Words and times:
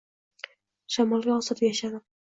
Shamolga 0.95 1.35
osilib 1.43 1.65
yashadim 1.71 2.07